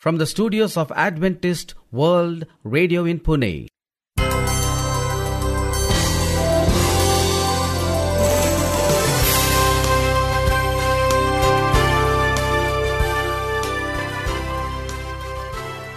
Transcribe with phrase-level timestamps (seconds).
[0.00, 3.68] From the studios of Adventist World Radio in Pune.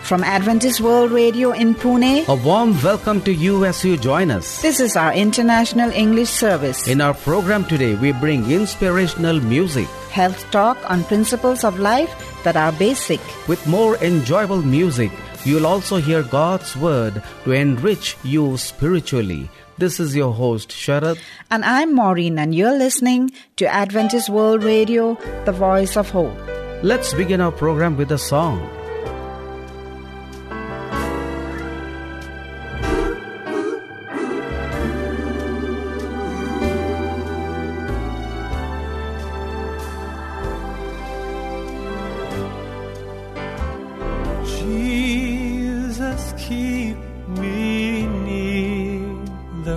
[0.04, 4.62] From Adventist World Radio in Pune, A warm welcome to you as you join us.
[4.62, 6.88] this is our international English service.
[6.88, 12.12] In our program today, we bring inspirational music Health talk on principles of life
[12.44, 13.22] that are basic.
[13.48, 15.12] with more enjoyable music.
[15.46, 19.50] You'll also hear God's word to enrich you spiritually.
[19.78, 21.18] This is your host, Sharad.
[21.50, 26.38] And I'm Maureen, and you're listening to Adventist World Radio, the voice of hope.
[26.84, 28.62] Let's begin our program with a song.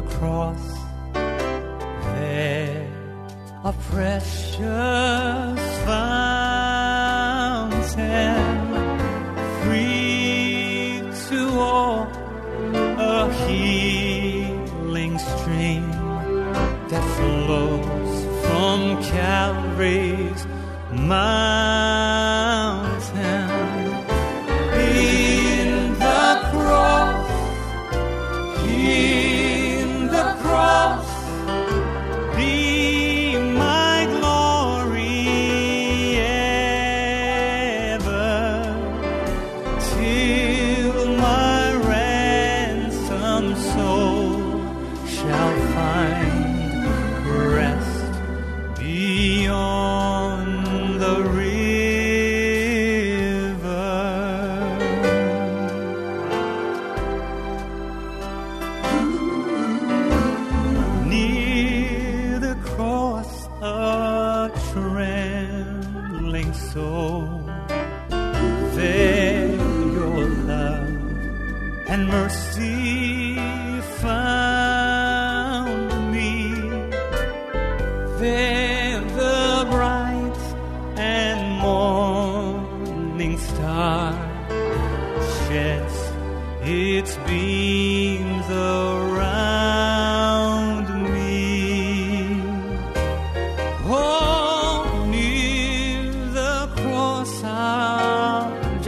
[0.06, 0.85] Cross.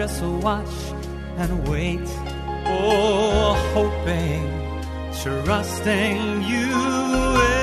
[0.08, 0.68] Just watch
[1.36, 2.00] and wait.
[2.66, 4.44] Oh, hoping,
[5.22, 7.57] trusting you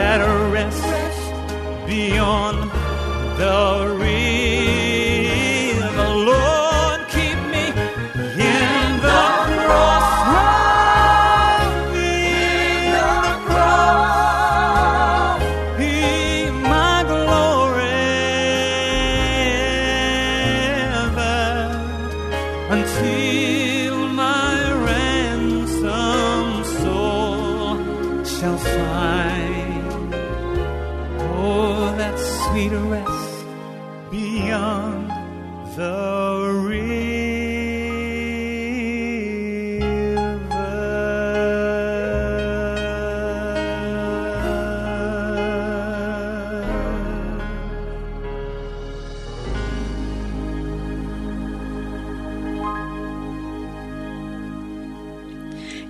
[0.00, 0.29] that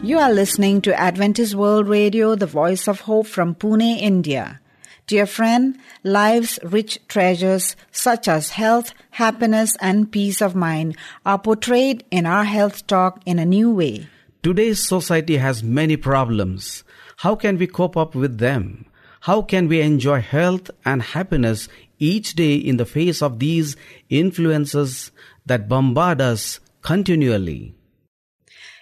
[0.02, 4.58] You are listening to Adventist World Radio, the voice of hope from Pune, India.
[5.06, 12.02] Dear friend, life's rich treasures such as health, happiness, and peace of mind are portrayed
[12.10, 14.08] in our health talk in a new way.
[14.42, 16.82] Today's society has many problems.
[17.18, 18.86] How can we cope up with them?
[19.20, 21.68] How can we enjoy health and happiness
[21.98, 23.76] each day in the face of these
[24.08, 25.12] influences
[25.44, 27.74] that bombard us continually?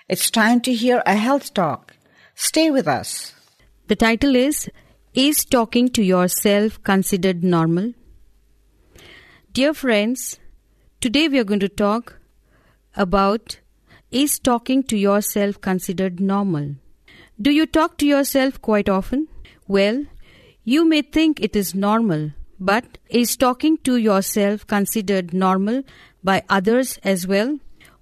[0.08, 1.94] It's time to hear a health talk.
[2.34, 3.34] Stay with us.
[3.88, 4.70] The title is
[5.12, 7.92] Is Talking to Yourself Considered Normal?
[9.52, 10.40] Dear friends,
[11.02, 12.20] today we are going to talk
[12.96, 13.60] about
[14.10, 16.76] Is talking to yourself considered normal?
[17.38, 19.28] Do you talk to yourself quite often?
[19.66, 20.06] Well,
[20.64, 25.82] you may think it is normal, but is talking to yourself considered normal
[26.24, 27.58] by others as well?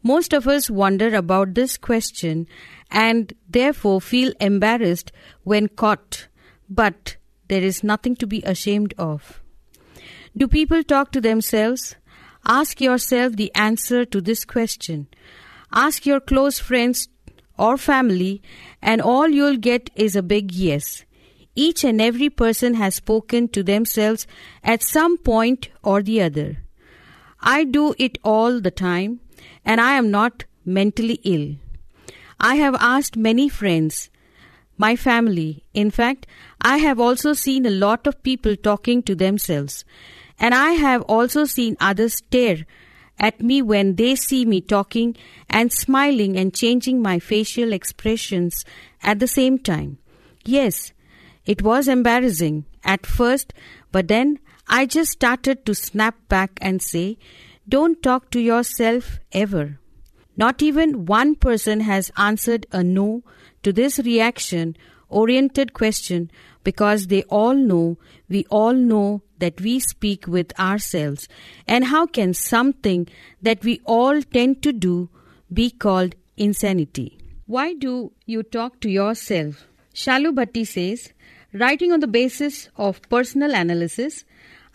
[0.07, 2.47] Most of us wonder about this question
[2.93, 5.11] and therefore feel embarrassed
[5.43, 6.29] when caught,
[6.71, 7.17] but
[7.49, 9.43] there is nothing to be ashamed of.
[10.37, 11.97] Do people talk to themselves?
[12.47, 15.09] Ask yourself the answer to this question.
[15.73, 17.09] Ask your close friends
[17.59, 18.43] or family,
[18.81, 21.05] and all you'll get is a big yes.
[21.57, 24.29] Each and every person has spoken to themselves
[24.63, 26.59] at some point or the other.
[27.41, 29.21] I do it all the time,
[29.67, 31.57] and I am not mentally ill.
[32.41, 34.09] I have asked many friends,
[34.79, 35.65] my family.
[35.75, 36.27] In fact,
[36.61, 39.85] I have also seen a lot of people talking to themselves.
[40.39, 42.67] And I have also seen others stare
[43.19, 45.17] at me when they see me talking
[45.49, 48.65] and smiling and changing my facial expressions
[49.03, 49.99] at the same time.
[50.45, 50.93] Yes,
[51.47, 53.55] it was embarrassing at first,
[53.91, 54.39] but then
[54.69, 57.19] I just started to snap back and say,
[57.69, 59.81] Don't talk to yourself ever.
[60.37, 63.25] Not even one person has answered a no
[63.63, 64.77] to this reaction
[65.09, 66.31] oriented question
[66.63, 67.99] because they all know,
[68.29, 71.29] we all know that we speak with ourselves.
[71.67, 73.09] And how can something
[73.43, 75.09] that we all tend to do
[75.53, 77.19] be called insanity?
[77.47, 79.67] Why do you talk to yourself?
[79.95, 81.13] Shalu Bhatti says,
[81.53, 84.25] writing on the basis of personal analysis,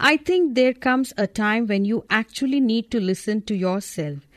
[0.04, 4.28] I think there comes a time when you actually need to listen to yourself.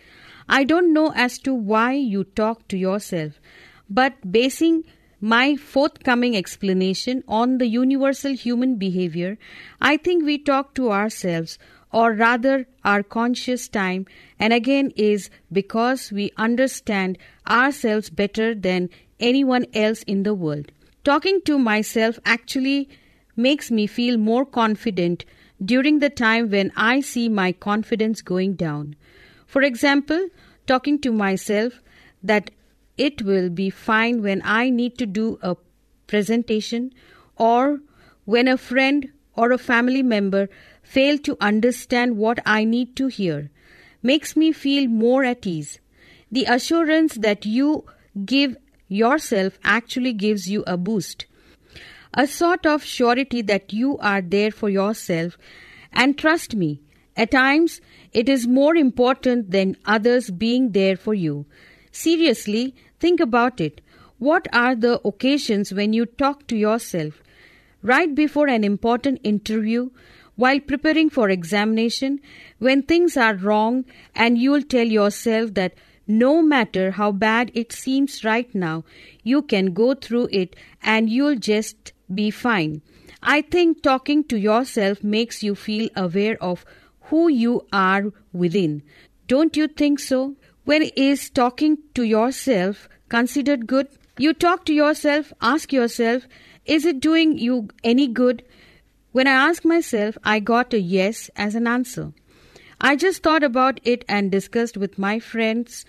[0.47, 3.41] I don't know as to why you talk to yourself,
[3.89, 4.85] but basing
[5.23, 9.39] my forthcoming explanation on the universal human behavior,
[9.81, 11.59] I think we talk to ourselves,
[11.91, 14.05] or rather our conscious time,
[14.39, 17.17] and again is because we understand
[17.49, 20.73] ourselves better than anyone else in the world.
[21.05, 22.91] Talking to myself actually
[23.35, 25.25] makes me feel more confident
[25.65, 28.97] during the time when I see my confidence going down.
[29.47, 30.29] For example,
[30.67, 31.81] talking to myself
[32.23, 32.51] that
[32.97, 35.57] it will be fine when I need to do a
[36.07, 36.93] presentation
[37.37, 37.81] or
[38.25, 40.49] when a friend or a family member
[40.83, 43.51] fail to understand what I need to hear
[44.03, 45.81] makes me feel more at ease.
[46.31, 47.85] The assurance that you
[48.25, 48.57] give
[48.89, 51.27] yourself actually gives you a boost.
[52.17, 55.37] A sort of surety that you are there for yourself.
[55.93, 56.81] And trust me,
[57.17, 57.81] at times
[58.13, 61.47] it is more important than others being there for you.
[61.91, 63.81] Seriously, think about it.
[64.19, 67.21] What are the occasions when you talk to yourself?
[67.83, 69.91] Right before an important interview,
[70.37, 72.21] while preparing for examination,
[72.59, 73.85] when things are wrong,
[74.15, 75.75] and you'll tell yourself that
[76.07, 78.85] no matter how bad it seems right now,
[79.23, 82.83] you can go through it and you'll just be fine.
[83.23, 86.65] I think talking to yourself makes you feel aware of
[87.03, 88.83] who you are within.
[89.27, 90.37] Don't you think so?
[90.65, 93.89] When is talking to yourself considered good?
[94.19, 96.27] You talk to yourself, ask yourself,
[96.65, 98.45] is it doing you any good?
[99.13, 102.13] When I asked myself, I got a yes as an answer.
[102.81, 105.85] I just thought about it and discussed with my friends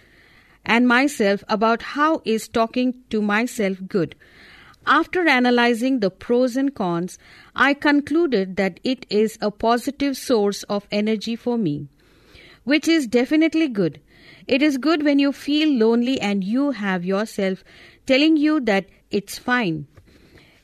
[0.66, 4.16] and myself about how is talking to myself good.
[4.88, 7.18] After analyzing the pros and cons,
[7.56, 11.88] I concluded that it is a positive source of energy for me,
[12.66, 14.00] which is definitely good.
[14.48, 17.64] It is good when you feel lonely and you have yourself
[18.06, 19.88] telling you that it's fine.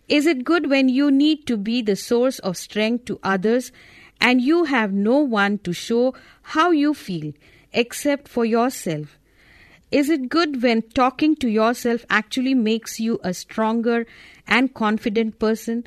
[0.07, 3.71] Is it good when you need to be the source of strength to others
[4.19, 6.13] and you have no one to show
[6.43, 7.33] how you feel
[7.73, 9.17] except for yourself?
[9.91, 14.07] Is it good when talking to yourself actually makes you a stronger
[14.47, 15.83] and confident person?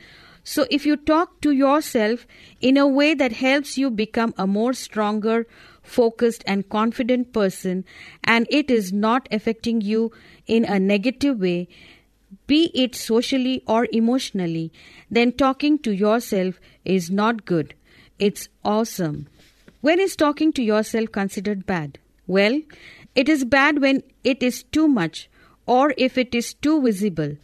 [0.47, 2.27] So, if you talk to yourself
[2.61, 5.47] in a way that helps you become a more stronger,
[5.83, 7.87] focused, and confident person,
[8.23, 10.13] and it is not affecting you
[10.47, 11.67] in a negative way,
[12.47, 14.71] be it socially or emotionally,
[15.11, 17.75] then talking to yourself is not good.
[18.19, 19.29] It's awesome.
[19.81, 21.99] When is talking to yourself considered bad?
[22.27, 22.61] Well,
[23.15, 25.29] it is bad when it is too much
[25.67, 27.37] or if it is too visible.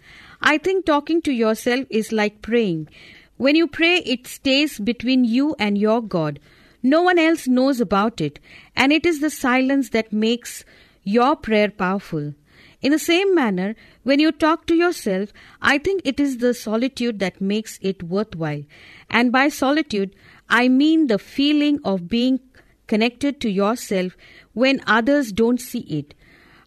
[0.42, 2.88] I think talking to yourself is like praying.
[3.36, 6.40] When you pray, it stays between you and your God.
[6.82, 8.38] No one else knows about it,
[8.74, 10.64] and it is the silence that makes
[11.04, 12.34] your prayer powerful.
[12.82, 17.18] In the same manner, when you talk to yourself, I think it is the solitude
[17.18, 18.62] that makes it worthwhile.
[19.10, 20.14] And by solitude,
[20.48, 22.40] I mean the feeling of being
[22.86, 24.16] connected to yourself
[24.52, 26.14] when others don't see it.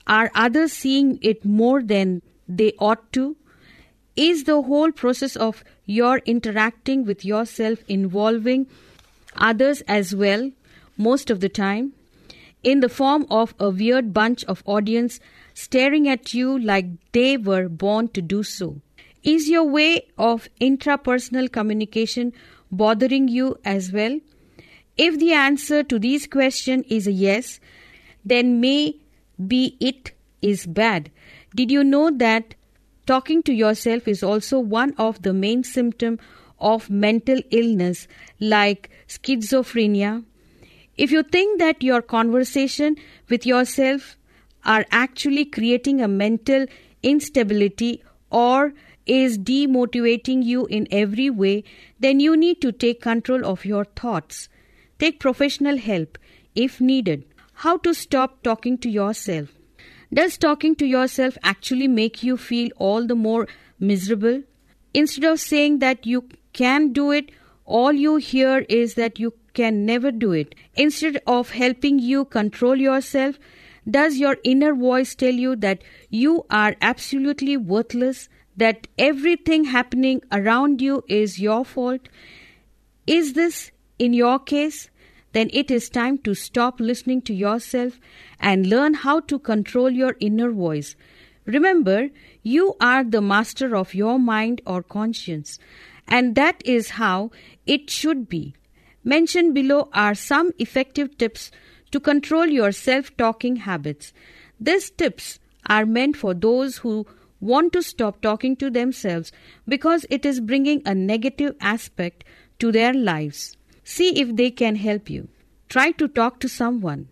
[0.07, 3.35] Are others seeing it more than they ought to?
[4.15, 8.67] Is the whole process of your interacting with yourself involving
[9.35, 10.51] others as well,
[10.97, 11.93] most of the time,
[12.61, 15.19] in the form of a weird bunch of audience
[15.53, 18.81] staring at you like they were born to do so?
[19.23, 22.33] Is your way of intrapersonal communication
[22.71, 24.19] bothering you as well?
[24.97, 27.59] If the answer to these questions is a yes,
[28.23, 28.97] then may
[29.47, 31.11] be it is bad.
[31.55, 32.55] Did you know that
[33.05, 36.19] talking to yourself is also one of the main symptoms
[36.59, 38.07] of mental illness
[38.39, 40.23] like schizophrenia?
[40.95, 42.95] If you think that your conversation
[43.29, 44.15] with yourself
[44.63, 46.67] are actually creating a mental
[47.01, 48.73] instability or
[49.05, 51.63] is demotivating you in every way,
[51.99, 54.49] then you need to take control of your thoughts.
[55.03, 56.17] Take professional help
[56.55, 57.25] if needed.
[57.55, 59.49] How to stop talking to yourself?
[60.13, 63.49] Does talking to yourself actually make you feel all the more
[63.81, 64.43] miserable?
[64.93, 67.31] Instead of saying that you can do it,
[67.65, 70.55] all you hear is that you can never do it.
[70.75, 73.37] Instead of helping you control yourself,
[73.91, 80.81] does your inner voice tell you that you are absolutely worthless, that everything happening around
[80.81, 82.07] you is your fault?
[83.05, 83.69] Is this
[83.99, 84.89] in your case?
[85.33, 87.99] Then it is time to stop listening to yourself
[88.39, 90.95] and learn how to control your inner voice.
[91.45, 92.09] Remember,
[92.41, 95.59] you are the master of your mind or conscience,
[96.07, 97.31] and that is how
[97.65, 98.53] it should be.
[99.03, 101.51] Mentioned below are some effective tips
[101.91, 104.13] to control your self talking habits.
[104.59, 107.05] These tips are meant for those who
[107.39, 109.31] want to stop talking to themselves
[109.67, 112.23] because it is bringing a negative aspect
[112.59, 113.57] to their lives.
[113.83, 115.27] See if they can help you.
[115.69, 117.07] Try to talk to someone.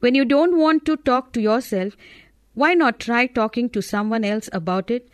[0.00, 1.96] When you don't want to talk to yourself,
[2.54, 5.08] why not try talking to someone else about it?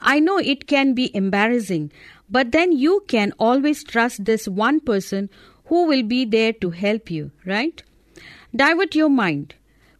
[0.00, 1.90] I know it can be embarrassing,
[2.30, 5.28] but then you can always trust this one person
[5.66, 7.82] who will be there to help you, right?
[8.54, 9.54] Divert your mind.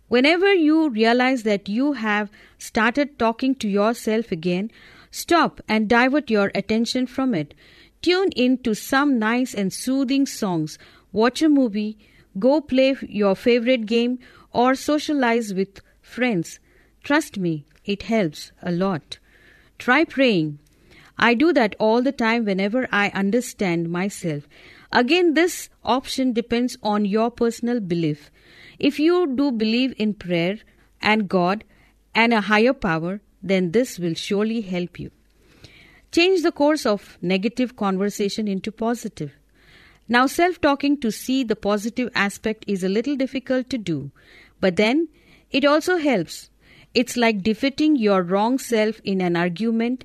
[0.08, 4.70] Whenever you realize that you have started talking to yourself again,
[5.10, 7.54] stop and divert your attention from it.
[8.00, 10.78] Tune in to some nice and soothing songs,
[11.12, 11.98] watch a movie,
[12.38, 14.18] go play your favorite game,
[14.52, 16.60] or socialize with friends.
[17.02, 19.18] Trust me, it helps a lot.
[19.78, 20.58] Try praying.
[21.18, 24.48] I do that all the time whenever I understand myself.
[24.92, 28.30] Again, this option depends on your personal belief.
[28.78, 30.58] If you do believe in prayer
[31.00, 31.64] and God
[32.14, 35.10] and a higher power, then this will surely help you.
[36.10, 39.32] Change the course of negative conversation into positive.
[40.08, 44.10] Now, self talking to see the positive aspect is a little difficult to do,
[44.60, 45.08] but then
[45.50, 46.48] it also helps.
[46.94, 50.04] It's like defeating your wrong self in an argument.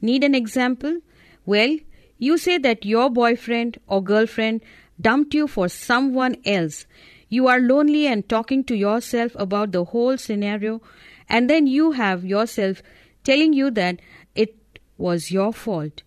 [0.00, 1.00] Need an example?
[1.44, 1.78] Well,
[2.18, 4.60] you say that your boyfriend or girlfriend
[5.00, 6.86] dumped you for someone else.
[7.28, 10.80] You are lonely and talking to yourself about the whole scenario,
[11.28, 12.82] and then you have yourself
[13.24, 14.00] telling you that
[15.00, 16.02] was your fault.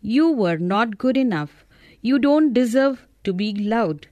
[0.00, 1.64] You were not good enough.
[2.02, 4.06] You don't deserve to be loved.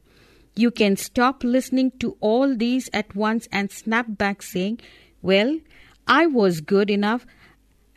[0.57, 4.81] You can stop listening to all these at once and snap back saying,
[5.23, 5.61] Well,
[6.09, 7.27] I was good enough,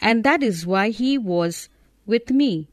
[0.01, 1.69] and that is why he was
[2.05, 2.67] with me.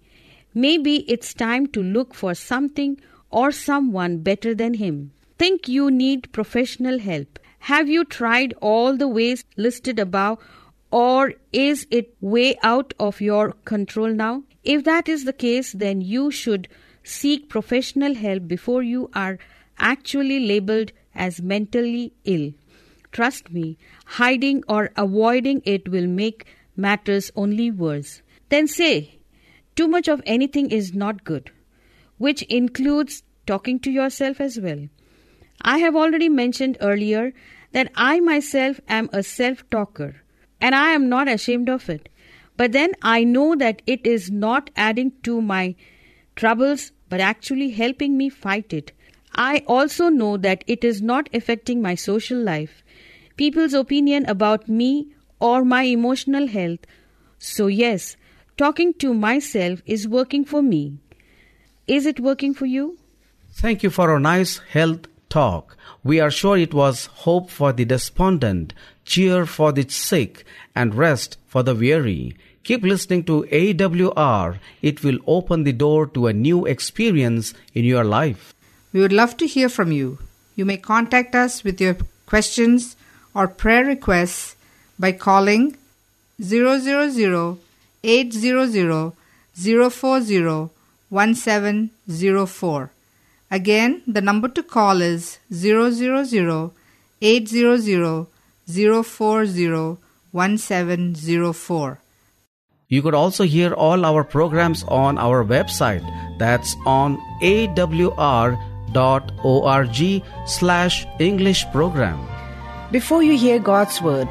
[0.53, 3.01] Maybe it's time to look for something
[3.31, 5.13] or someone better than him.
[5.39, 7.39] Think you need professional help.
[7.61, 10.39] Have you tried all the ways listed above,
[10.97, 14.45] or is it way out of your control now?
[14.65, 16.69] If that is the case, then you should
[17.03, 19.39] seek professional help before you are
[19.79, 22.53] actually labeled as mentally ill.
[23.13, 23.77] Trust me,
[24.07, 28.23] hiding or avoiding it will make matters only worse.
[28.49, 29.19] Then say,
[29.75, 31.51] too much of anything is not good,
[32.17, 34.89] which includes talking to yourself as well.
[35.61, 37.35] I have already mentioned earlier
[37.73, 40.23] that I myself am a self talker
[40.61, 42.09] and I am not ashamed of it.
[42.57, 45.75] But then I know that it is not adding to my
[46.35, 48.93] troubles but actually helping me fight it.
[49.35, 52.83] I also know that it is not affecting my social life,
[53.37, 55.09] people's opinion about me,
[55.39, 56.81] or my emotional health.
[57.39, 58.17] So, yes,
[58.57, 60.99] talking to myself is working for me.
[61.87, 62.99] Is it working for you?
[63.53, 65.77] Thank you for a nice health talk.
[66.03, 68.73] We are sure it was hope for the despondent
[69.07, 70.45] cheer for the sick,
[70.75, 72.37] and rest for the weary.
[72.65, 74.59] Keep listening to AWR.
[74.83, 78.53] It will open the door to a new experience in your life.
[78.93, 80.19] We would love to hear from you.
[80.57, 81.97] You may contact us with your
[82.27, 82.97] questions
[83.35, 84.57] or prayer requests
[84.99, 85.77] by calling
[86.43, 87.59] 000
[88.03, 89.13] 800
[89.55, 90.71] 040
[91.09, 92.91] 1704.
[93.51, 96.73] Again, the number to call is 000
[97.23, 98.27] 800
[98.67, 99.99] 040
[100.33, 102.01] 1704.
[102.89, 106.05] You could also hear all our programs on our website.
[106.39, 108.93] That's on awr.org
[110.47, 112.21] slash English program.
[112.93, 114.29] Before you hear God's word,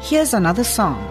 [0.00, 1.02] here's another song.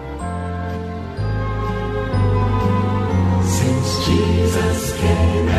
[3.44, 5.55] Since Jesus came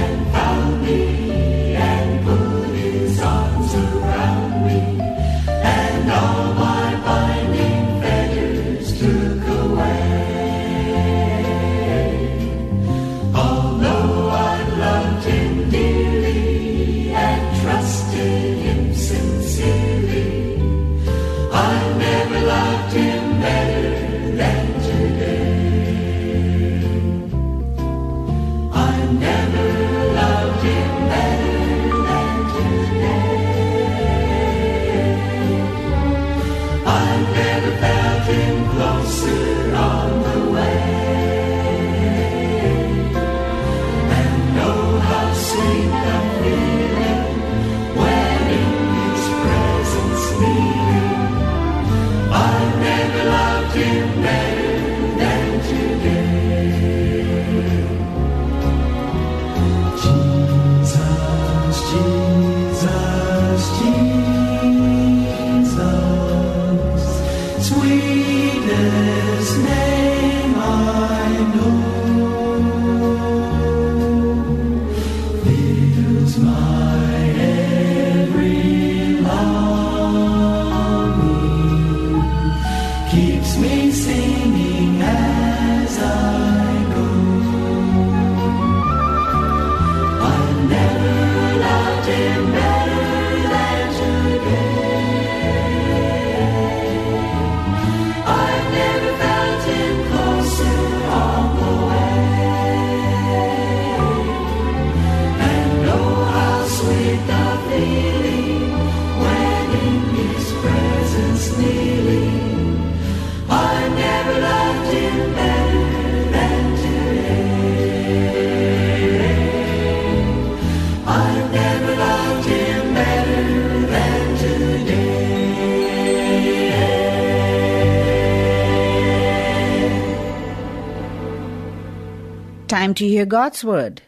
[132.77, 134.03] Time to hear God's word.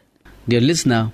[0.47, 1.11] Dear listener,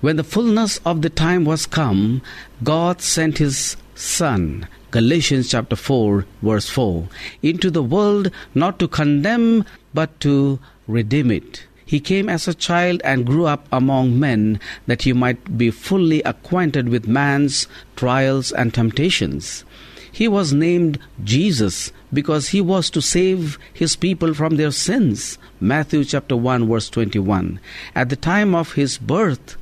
[0.00, 2.22] when the fullness of the time was come,
[2.62, 7.08] God sent his Son, Galatians chapter 4, verse 4,
[7.42, 11.66] into the world not to condemn, but to redeem it.
[11.84, 16.22] He came as a child and grew up among men that he might be fully
[16.22, 19.64] acquainted with man's trials and temptations.
[20.12, 25.36] He was named Jesus because he was to save his people from their sins.
[25.60, 27.60] Matthew chapter 1 verse 21.
[27.94, 29.56] At the time of his birth,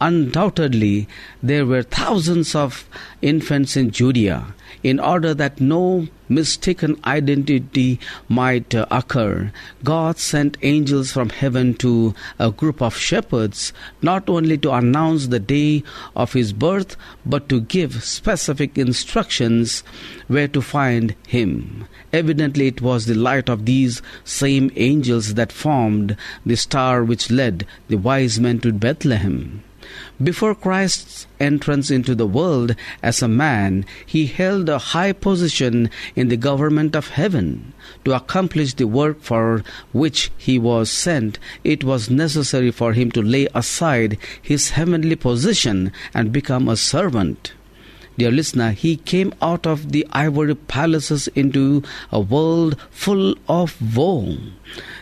[0.00, 1.08] undoubtedly
[1.42, 2.88] there were thousands of
[3.20, 4.54] infants in Judea.
[4.82, 9.52] In order that no mistaken identity might uh, occur,
[9.84, 15.38] God sent angels from heaven to a group of shepherds not only to announce the
[15.38, 15.82] day
[16.14, 19.84] of his birth but to give specific instructions
[20.26, 21.86] where to find him.
[22.12, 27.66] Evidently, it was the light of these same angels that formed the star which led
[27.88, 29.62] the wise men to Bethlehem.
[30.22, 36.28] Before Christ's entrance into the world as a man, he held a high position in
[36.28, 37.72] the government of heaven.
[38.04, 43.22] To accomplish the work for which he was sent, it was necessary for him to
[43.22, 47.52] lay aside his heavenly position and become a servant.
[48.18, 54.38] Dear listener, he came out of the ivory palaces into a world full of woe.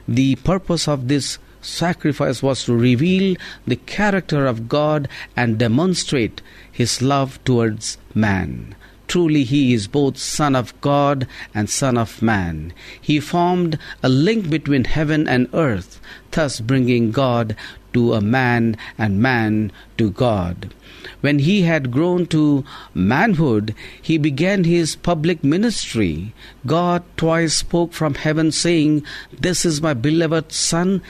[0.09, 7.03] The purpose of this sacrifice was to reveal the character of God and demonstrate his
[7.03, 8.75] love towards man.
[9.07, 12.73] Truly, he is both Son of God and Son of Man.
[13.01, 16.01] He formed a link between heaven and earth,
[16.31, 17.55] thus bringing God
[17.93, 20.73] to a man and man to God.
[21.21, 26.35] When he had grown to manhood, he began his public ministry.
[26.67, 31.03] God twice spoke from heaven, saying, This is my beloved Son,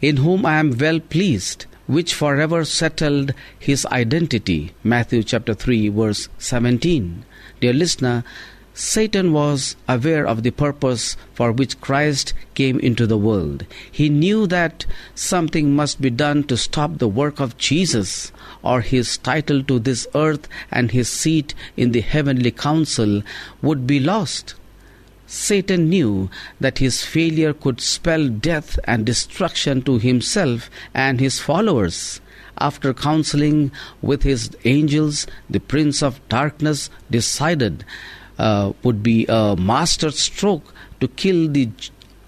[0.00, 4.72] in whom I am well pleased, which forever settled his identity.
[4.82, 7.24] Matthew chapter 3, verse 17.
[7.60, 8.24] Dear listener,
[8.78, 13.64] Satan was aware of the purpose for which Christ came into the world.
[13.90, 18.32] He knew that something must be done to stop the work of Jesus,
[18.62, 23.22] or his title to this earth and his seat in the heavenly council
[23.62, 24.54] would be lost.
[25.26, 32.20] Satan knew that his failure could spell death and destruction to himself and his followers.
[32.58, 37.84] After counseling with his angels, the prince of darkness decided
[38.38, 41.70] uh, would be a master stroke to kill the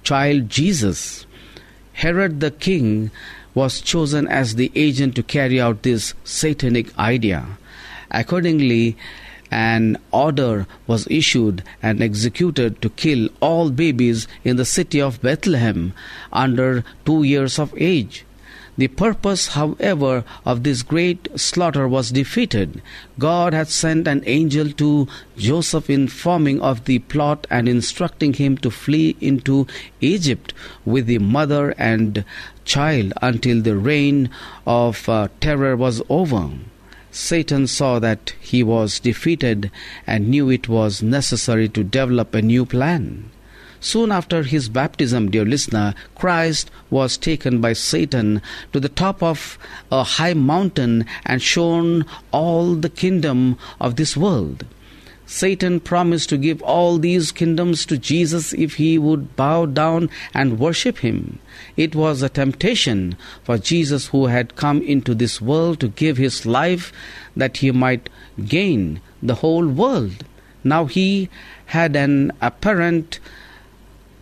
[0.02, 1.26] child Jesus.
[1.94, 3.11] Herod the king
[3.54, 7.46] was chosen as the agent to carry out this satanic idea.
[8.11, 8.96] Accordingly,
[9.50, 15.92] an order was issued and executed to kill all babies in the city of Bethlehem
[16.32, 18.24] under two years of age.
[18.78, 22.80] The purpose, however, of this great slaughter was defeated.
[23.18, 28.70] God had sent an angel to Joseph informing of the plot and instructing him to
[28.70, 29.66] flee into
[30.00, 32.24] Egypt with the mother and
[32.64, 34.30] child until the reign
[34.64, 36.50] of uh, terror was over.
[37.20, 39.72] Satan saw that he was defeated
[40.07, 43.31] and knew it was necessary to develop a new plan.
[43.81, 48.40] Soon after his baptism, dear listener, Christ was taken by Satan
[48.72, 49.59] to the top of
[49.90, 54.64] a high mountain and shown all the kingdom of this world.
[55.31, 60.59] Satan promised to give all these kingdoms to Jesus if he would bow down and
[60.59, 61.38] worship him.
[61.77, 63.14] It was a temptation
[63.45, 66.95] for Jesus, who had come into this world to give his life
[67.37, 68.09] that he might
[68.47, 70.25] gain the whole world.
[70.64, 71.29] Now he
[71.67, 73.21] had an apparent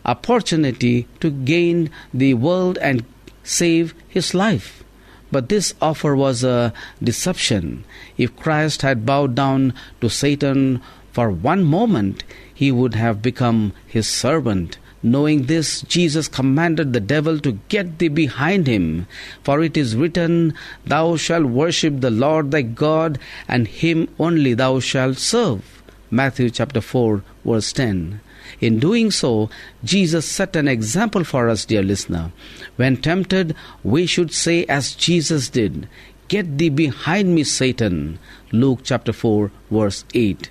[0.04, 3.04] opportunity to gain the world and
[3.44, 4.82] save his life.
[5.30, 7.84] But this offer was a deception.
[8.16, 10.80] If Christ had bowed down to Satan
[11.16, 14.76] for one moment, he would have become his servant.
[15.02, 19.06] Knowing this, Jesus commanded the devil to get thee behind him.
[19.42, 20.52] For it is written,
[20.84, 25.82] Thou shalt worship the Lord thy God, and him only thou shalt serve.
[26.10, 28.20] Matthew chapter 4, verse 10.
[28.60, 29.48] In doing so,
[29.82, 32.30] Jesus set an example for us, dear listener.
[32.76, 35.88] When tempted, we should say as Jesus did,
[36.28, 38.18] Get thee behind me, Satan.
[38.52, 40.50] Luke chapter 4, verse 8.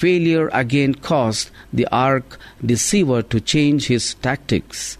[0.00, 2.24] Failure again caused the arch
[2.64, 4.96] deceiver to change his tactics.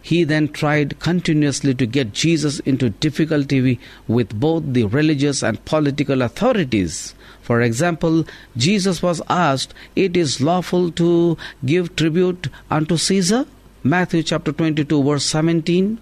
[0.00, 6.22] He then tried continuously to get Jesus into difficulty with both the religious and political
[6.22, 7.14] authorities.
[7.42, 8.24] For example,
[8.56, 13.44] Jesus was asked, It is lawful to give tribute unto Caesar?
[13.82, 16.00] Matthew chapter 22, verse 17.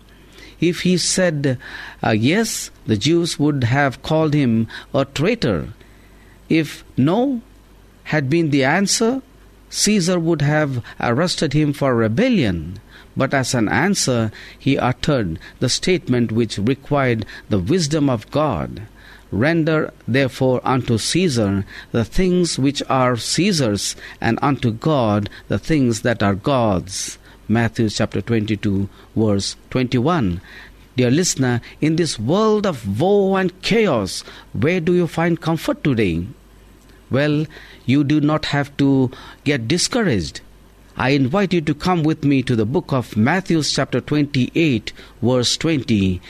[0.61, 1.59] If he said
[2.01, 5.71] uh, yes, the Jews would have called him a traitor.
[6.49, 7.43] If no
[8.05, 9.23] had been the answer,
[9.71, 12.79] Caesar would have arrested him for rebellion.
[13.17, 18.83] But as an answer, he uttered the statement which required the wisdom of God.
[19.31, 26.23] Render therefore unto Caesar the things which are Caesar's, and unto God the things that
[26.23, 27.19] are God's.
[27.49, 30.41] Matthew chapter 22, verse 21.
[30.97, 36.27] Dear listener, in this world of woe and chaos, where do you find comfort today?
[37.11, 37.47] Well,
[37.87, 39.11] you do not have to
[39.45, 40.41] get discouraged.
[40.97, 45.57] I invite you to come with me to the book of Matthew, chapter 28, verse
[45.57, 46.21] 20,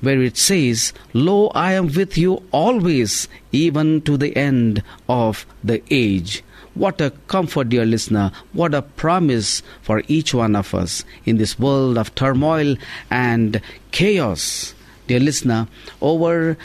[0.00, 5.82] where it says, Lo, I am with you always, even to the end of the
[5.90, 6.44] age.
[6.74, 8.32] What a comfort, dear listener.
[8.52, 12.76] What a promise for each one of us in this world of turmoil
[13.10, 13.60] and
[13.90, 14.74] chaos.
[15.06, 15.68] Dear listener,
[16.00, 16.56] over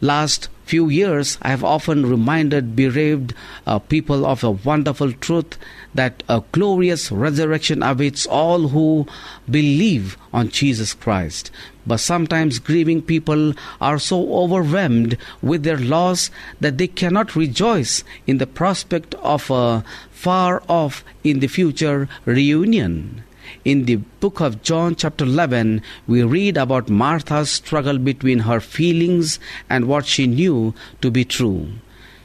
[0.00, 3.34] last few years, I have often reminded bereaved
[3.66, 5.58] uh, people of a wonderful truth
[5.96, 9.08] that a glorious resurrection awaits all who
[9.50, 11.50] believe on Jesus Christ.
[11.84, 16.30] But sometimes grieving people are so overwhelmed with their loss
[16.60, 23.24] that they cannot rejoice in the prospect of a far off in the future reunion.
[23.64, 29.38] In the book of John, chapter 11, we read about Martha's struggle between her feelings
[29.68, 31.68] and what she knew to be true.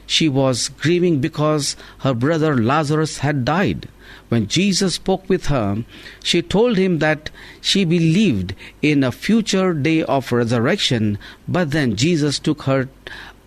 [0.07, 3.89] She was grieving because her brother Lazarus had died.
[4.29, 5.83] When Jesus spoke with her,
[6.23, 7.29] she told him that
[7.61, 12.87] she believed in a future day of resurrection, but then Jesus took her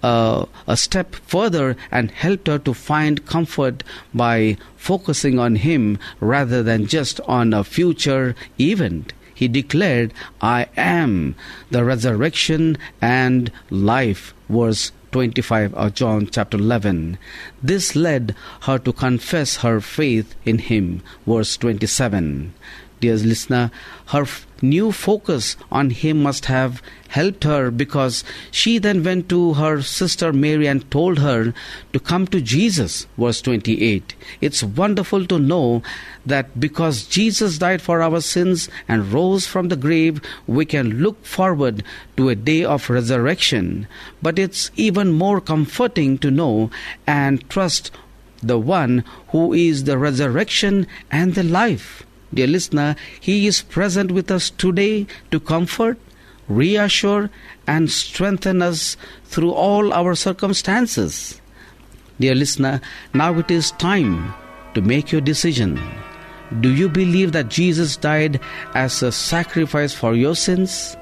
[0.03, 3.83] uh, a step further and helped her to find comfort
[4.15, 9.13] by focusing on Him rather than just on a future event.
[9.35, 11.37] He declared, I am
[11.71, 14.35] the resurrection and life.
[14.49, 17.19] Verse 25 of John chapter 11.
[17.63, 21.03] This led her to confess her faith in Him.
[21.27, 22.53] Verse 27.
[23.01, 23.71] Dear listener,
[24.07, 29.55] her f- new focus on Him must have helped her because she then went to
[29.55, 31.55] her sister Mary and told her
[31.93, 33.07] to come to Jesus.
[33.17, 34.15] Verse 28.
[34.41, 35.83] It's wonderful to know
[36.27, 41.25] that because Jesus died for our sins and rose from the grave, we can look
[41.25, 41.85] forward
[42.17, 43.87] to a day of resurrection.
[44.21, 46.71] But it's even more comforting to know
[47.07, 47.91] and trust
[48.43, 52.05] the one who is the resurrection and the life.
[52.33, 55.99] Dear listener, He is present with us today to comfort,
[56.49, 57.31] reassure,
[57.67, 61.41] and strengthen us through all our circumstances.
[62.21, 62.81] Dear listener,
[63.15, 64.35] now it is time
[64.75, 65.81] to make your decision.
[66.61, 68.41] Do you believe that Jesus died
[68.75, 70.97] as a sacrifice for your sins?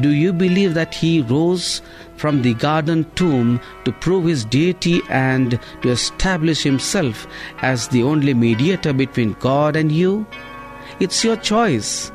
[0.00, 1.80] Do you believe that he rose
[2.16, 7.26] from the garden tomb to prove his deity and to establish himself
[7.62, 10.26] as the only mediator between God and you?
[11.00, 12.12] It's your choice.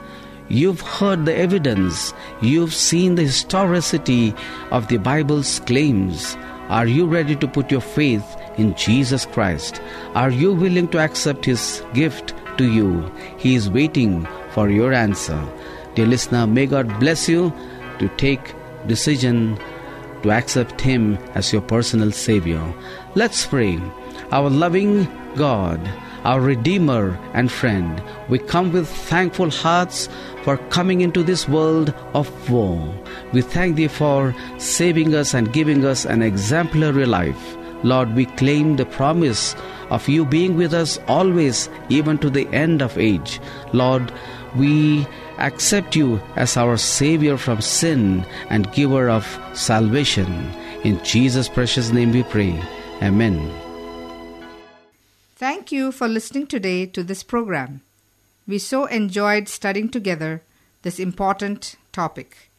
[0.48, 2.14] You've heard the evidence.
[2.42, 4.36] You've seen the historicity
[4.70, 6.38] of the Bible's claims.
[6.70, 8.24] Are you ready to put your faith
[8.58, 9.82] in Jesus Christ?
[10.14, 13.12] Are you willing to accept His gift to you?
[13.38, 15.44] He is waiting for your answer.
[15.96, 17.52] Dear listener, may God bless you
[17.98, 18.54] to take
[18.86, 19.58] decision
[20.22, 22.62] to accept Him as your personal Savior.
[23.16, 23.80] Let's pray.
[24.32, 25.80] Our loving God,
[26.26, 30.10] our Redeemer and friend, we come with thankful hearts
[30.44, 32.92] for coming into this world of woe.
[33.32, 37.56] We thank Thee for saving us and giving us an exemplary life.
[37.84, 39.56] Lord, we claim the promise
[39.92, 43.40] of You being with us always, even to the end of age.
[43.72, 44.12] Lord,
[44.56, 45.06] we
[45.38, 50.52] accept You as our Savior from sin and giver of salvation.
[50.84, 52.60] In Jesus' precious name we pray.
[53.04, 53.65] Amen.
[55.38, 57.82] Thank you for listening today to this program.
[58.48, 60.44] We so enjoyed studying together
[60.84, 62.50] this important topic.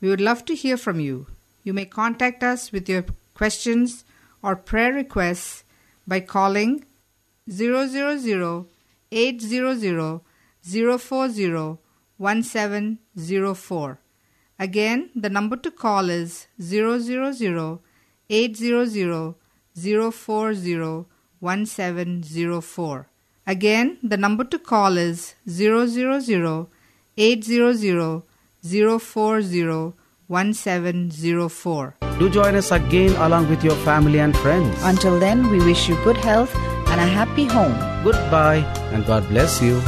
[0.00, 1.26] We would love to hear from you.
[1.64, 4.04] You may contact us with your questions
[4.40, 5.64] or prayer requests
[6.06, 6.84] by calling
[7.50, 8.66] 000
[9.10, 10.20] 800
[10.62, 11.78] 040
[12.18, 13.98] 1704.
[14.60, 17.80] Again, the number to call is 000
[18.30, 19.34] 800
[19.74, 21.06] 040
[21.42, 23.06] 1704.
[23.46, 26.68] Again, the number to call is 000
[27.16, 28.22] 800
[28.62, 29.92] 040
[30.28, 31.94] 1704.
[32.18, 34.80] Do join us again along with your family and friends.
[34.82, 36.54] Until then, we wish you good health
[36.86, 37.74] and a happy home.
[38.04, 39.82] Goodbye and God bless you.